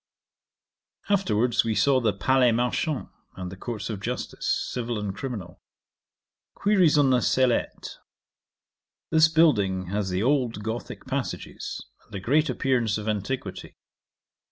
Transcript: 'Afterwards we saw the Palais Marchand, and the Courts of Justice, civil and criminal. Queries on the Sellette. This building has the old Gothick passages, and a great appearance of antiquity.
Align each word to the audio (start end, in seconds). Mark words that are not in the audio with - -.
'Afterwards 1.09 1.63
we 1.63 1.75
saw 1.75 1.99
the 2.01 2.11
Palais 2.11 2.51
Marchand, 2.51 3.09
and 3.35 3.51
the 3.51 3.55
Courts 3.55 3.87
of 3.87 3.99
Justice, 4.01 4.67
civil 4.71 4.97
and 4.97 5.15
criminal. 5.15 5.61
Queries 6.55 6.97
on 6.97 7.11
the 7.11 7.21
Sellette. 7.21 7.97
This 9.11 9.27
building 9.27 9.89
has 9.89 10.09
the 10.09 10.23
old 10.23 10.63
Gothick 10.63 11.05
passages, 11.05 11.85
and 12.07 12.15
a 12.15 12.19
great 12.19 12.49
appearance 12.49 12.97
of 12.97 13.07
antiquity. 13.07 13.75